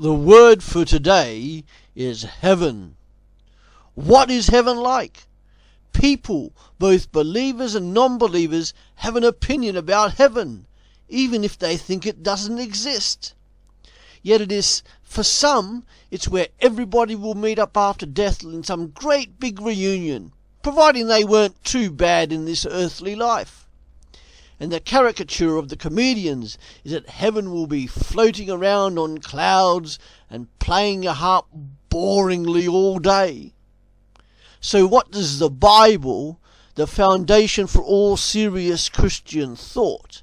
[0.00, 1.64] The word for today
[1.96, 2.94] is heaven.
[3.96, 5.26] What is heaven like?
[5.92, 8.72] People, both believers and non believers,
[9.02, 10.68] have an opinion about heaven,
[11.08, 13.34] even if they think it doesn't exist.
[14.22, 18.90] Yet it is, for some, it's where everybody will meet up after death in some
[18.90, 20.30] great big reunion,
[20.62, 23.66] providing they weren't too bad in this earthly life.
[24.60, 29.98] And the caricature of the comedians is that heaven will be floating around on clouds
[30.28, 31.46] and playing a harp
[31.90, 33.52] boringly all day.
[34.60, 36.40] So, what does the Bible,
[36.74, 40.22] the foundation for all serious Christian thought,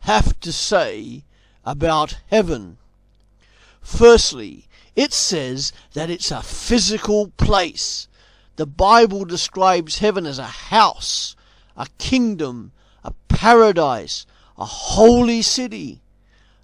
[0.00, 1.24] have to say
[1.64, 2.76] about heaven?
[3.80, 8.08] Firstly, it says that it's a physical place.
[8.56, 11.34] The Bible describes heaven as a house,
[11.76, 12.72] a kingdom,
[13.40, 14.26] paradise,
[14.58, 16.02] a holy city.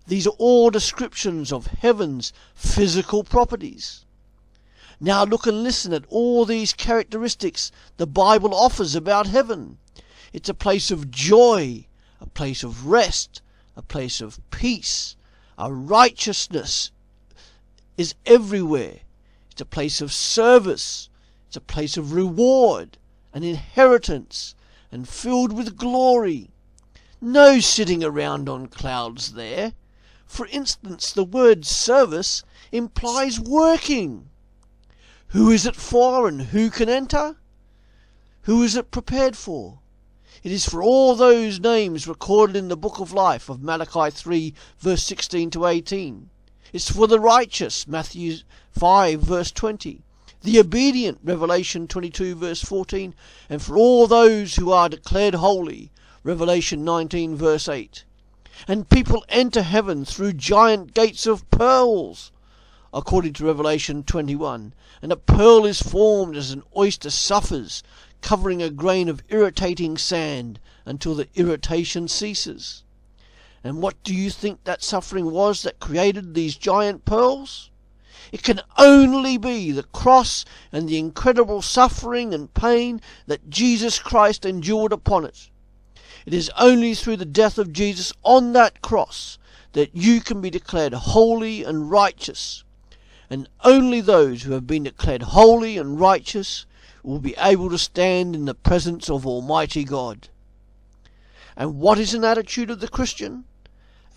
[0.07, 4.05] These are all descriptions of heaven's physical properties.
[5.01, 9.79] Now look and listen at all these characteristics the Bible offers about heaven.
[10.35, 11.87] It's a place of joy,
[12.21, 13.41] a place of rest,
[13.75, 15.17] a place of peace,
[15.57, 16.91] a righteousness
[17.97, 19.01] is everywhere.
[19.51, 21.09] It's a place of service,
[21.47, 22.99] it's a place of reward,
[23.33, 24.55] an inheritance,
[24.93, 26.51] and filled with glory.
[27.21, 29.73] No sitting around on clouds there.
[30.27, 34.29] For instance, the word service implies working.
[35.29, 37.37] Who is it for and who can enter?
[38.43, 39.79] Who is it prepared for?
[40.43, 44.53] It is for all those names recorded in the book of life of Malachi 3,
[44.79, 46.29] verse 16 to 18.
[46.73, 48.37] It's for the righteous, Matthew
[48.73, 50.03] 5, verse 20.
[50.43, 53.15] The obedient, Revelation 22, verse 14.
[53.49, 55.91] And for all those who are declared holy,
[56.27, 58.05] Revelation 19, verse 8.
[58.67, 62.33] And people enter heaven through giant gates of pearls,
[62.93, 64.75] according to Revelation 21.
[65.01, 67.85] And a pearl is formed as an oyster suffers,
[68.23, 72.83] covering a grain of irritating sand until the irritation ceases.
[73.63, 77.71] And what do you think that suffering was that created these giant pearls?
[78.33, 84.45] It can only be the cross and the incredible suffering and pain that Jesus Christ
[84.45, 85.51] endured upon it.
[86.27, 89.39] It is only through the death of Jesus on that cross
[89.75, 92.65] that you can be declared holy and righteous.
[93.31, 96.67] And only those who have been declared holy and righteous
[97.05, 100.29] will be able to stand in the presence of Almighty God.
[101.57, 103.45] And what is an attitude of the Christian?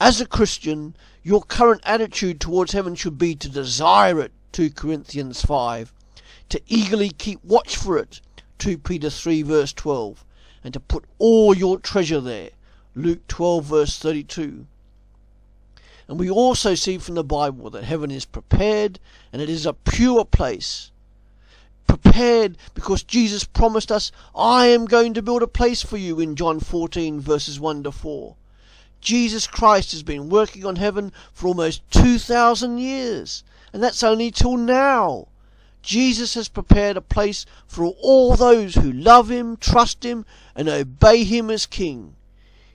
[0.02, 5.44] As a Christian, your current attitude towards heaven should be to desire it, 2 Corinthians
[5.44, 5.94] 5,
[6.50, 8.20] to eagerly keep watch for it,
[8.58, 10.26] 2 Peter 3 verse 12,
[10.64, 12.50] and to put all your treasure there,
[12.96, 14.66] Luke 12 verse 32.
[16.08, 19.00] And we also see from the Bible that heaven is prepared
[19.32, 20.92] and it is a pure place.
[21.86, 26.36] Prepared because Jesus promised us, I am going to build a place for you in
[26.36, 28.36] John 14 verses 1 to 4.
[29.02, 34.58] Jesus Christ has been working on heaven for almost 2,000 years, and that's only till
[34.58, 35.29] now.
[35.82, 40.26] Jesus has prepared a place for all those who love Him, trust Him,
[40.56, 42.16] and obey Him as King.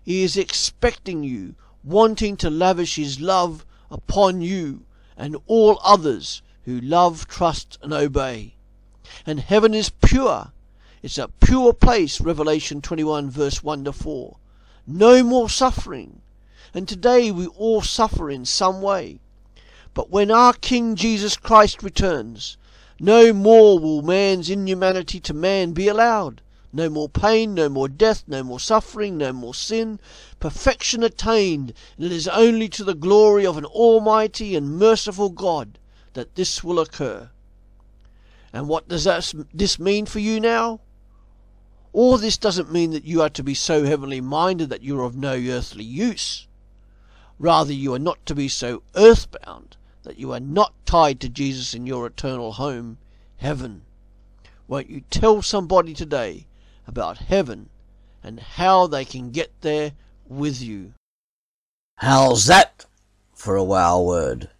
[0.02, 4.84] He is expecting you, wanting to lavish His love upon you
[5.16, 8.54] and all others who love, trust, and obey.
[9.26, 10.52] And heaven is pure.
[11.02, 14.36] It's a pure place, Revelation 21, verse 1 to 4
[14.86, 16.20] no more suffering.
[16.72, 19.20] And today we all suffer in some way.
[19.94, 22.56] But when our King Jesus Christ returns,
[23.04, 26.40] no more will man's inhumanity to man be allowed.
[26.72, 30.00] No more pain, no more death, no more suffering, no more sin.
[30.40, 35.78] Perfection attained, and it is only to the glory of an almighty and merciful God
[36.14, 37.30] that this will occur.
[38.52, 39.04] And what does
[39.52, 40.80] this mean for you now?
[41.92, 45.04] All this doesn't mean that you are to be so heavenly minded that you are
[45.04, 46.48] of no earthly use.
[47.38, 51.74] Rather, you are not to be so earthbound that you are not tied to Jesus
[51.74, 52.98] in your eternal home,
[53.36, 53.82] heaven.
[54.68, 56.46] Won't you tell somebody today
[56.86, 57.68] about heaven
[58.22, 59.92] and how they can get there
[60.26, 60.92] with you?
[61.96, 62.86] How's that
[63.34, 64.50] for a wow word?